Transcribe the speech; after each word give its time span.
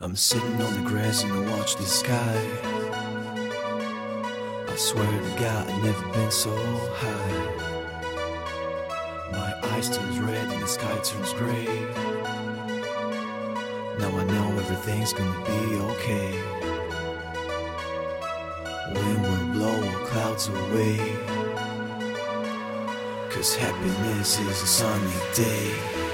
I'm 0.00 0.14
sitting 0.14 0.62
on 0.62 0.74
the 0.74 0.88
grass 0.88 1.24
and 1.24 1.32
I 1.32 1.58
watch 1.58 1.74
the 1.74 1.82
sky. 1.82 2.40
I 4.68 4.76
swear 4.76 5.04
to 5.04 5.40
God, 5.40 5.68
I've 5.68 5.82
never 5.82 6.12
been 6.12 6.30
so 6.30 6.54
high. 6.94 7.32
My 9.32 9.58
eyes 9.70 9.90
turns 9.90 10.20
red 10.20 10.52
and 10.52 10.62
the 10.62 10.68
sky 10.68 10.96
turns 11.02 11.32
gray. 11.32 11.66
Now 13.98 14.16
I 14.16 14.22
know 14.22 14.56
everything's 14.60 15.12
gonna 15.12 15.44
be 15.44 15.78
okay. 15.90 16.30
Wind 18.94 19.22
will 19.22 19.46
blow 19.52 19.82
all 19.82 20.06
clouds 20.06 20.46
away. 20.46 21.16
Cause 23.30 23.56
happiness 23.56 24.38
is 24.38 24.62
a 24.62 24.66
sunny 24.66 25.12
day. 25.34 26.07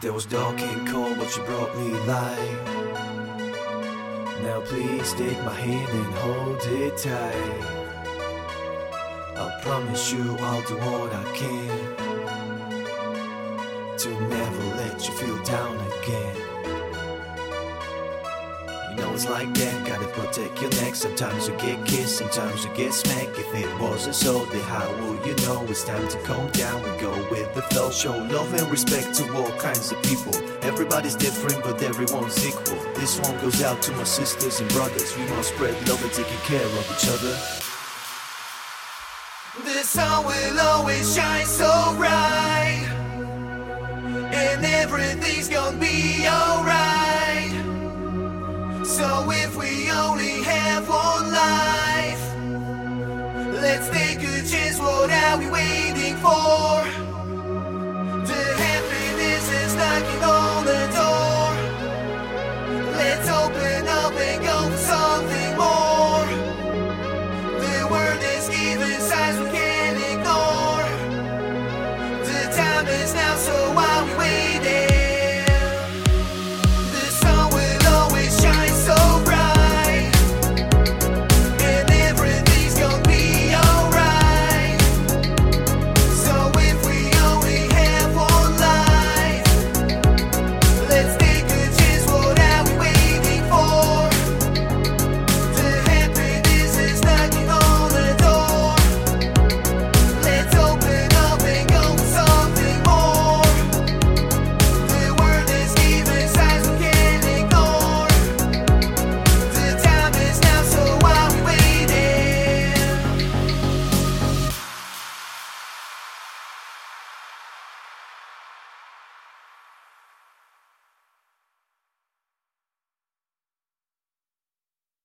There 0.00 0.12
was 0.12 0.26
dark 0.26 0.60
and 0.60 0.86
cold, 0.88 1.18
but 1.18 1.36
you 1.36 1.42
brought 1.44 1.76
me 1.76 1.90
light. 2.06 2.64
Now 4.42 4.60
please 4.60 5.12
take 5.14 5.42
my 5.44 5.54
hand 5.54 5.90
and 5.90 6.14
hold 6.14 6.62
it 6.62 6.96
tight. 6.96 7.78
I 9.36 9.60
promise 9.62 10.12
you 10.12 10.36
I'll 10.38 10.62
do 10.62 10.76
what 10.76 11.12
I 11.14 11.24
can 11.34 12.08
to 13.98 14.10
never 14.28 14.64
let 14.76 15.08
you 15.08 15.14
feel 15.14 15.42
down 15.42 15.76
again. 16.02 16.57
Know 18.98 19.12
it's 19.14 19.28
like 19.28 19.54
that, 19.54 19.86
gotta 19.86 20.08
protect 20.08 20.60
your 20.60 20.70
neck. 20.82 20.96
Sometimes 20.96 21.46
you 21.46 21.54
get 21.56 21.86
kissed, 21.86 22.18
sometimes 22.18 22.64
you 22.64 22.70
get 22.74 22.92
smacked. 22.92 23.38
If 23.38 23.54
it 23.54 23.80
wasn't 23.80 24.16
so, 24.16 24.44
then 24.46 24.60
how 24.62 24.90
will 24.96 25.14
you 25.24 25.34
know 25.46 25.64
it's 25.68 25.84
time 25.84 26.08
to 26.08 26.18
calm 26.22 26.50
down 26.50 26.84
and 26.84 27.00
go 27.00 27.12
with 27.30 27.54
the 27.54 27.62
flow? 27.62 27.90
Show 27.92 28.16
love 28.16 28.52
and 28.54 28.68
respect 28.70 29.14
to 29.14 29.32
all 29.36 29.50
kinds 29.58 29.92
of 29.92 30.02
people. 30.02 30.34
Everybody's 30.62 31.14
different, 31.14 31.62
but 31.62 31.80
everyone's 31.82 32.44
equal. 32.44 32.80
This 32.94 33.20
one 33.20 33.38
goes 33.40 33.62
out 33.62 33.80
to 33.82 33.92
my 33.92 34.04
sisters 34.04 34.60
and 34.60 34.68
brothers. 34.70 35.16
We 35.16 35.24
must 35.26 35.50
spread 35.54 35.74
love 35.88 36.02
and 36.02 36.12
taking 36.12 36.38
care 36.38 36.66
of 36.66 36.90
each 36.92 37.08
other. 37.08 37.36
The 39.64 39.84
sun 39.84 40.24
will 40.24 40.60
always 40.60 41.14
shine 41.14 41.46
so 41.46 41.94
bright, 41.96 42.86
and 44.32 44.64
everything's 44.64 45.48
gonna 45.48 45.76
be 45.76 46.17